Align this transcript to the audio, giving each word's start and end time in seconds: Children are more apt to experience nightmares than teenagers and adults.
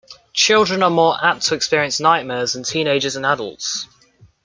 Children 0.33 0.81
are 0.81 0.89
more 0.89 1.15
apt 1.23 1.43
to 1.43 1.53
experience 1.53 1.99
nightmares 1.99 2.53
than 2.53 2.63
teenagers 2.63 3.15
and 3.15 3.23
adults. 3.23 3.85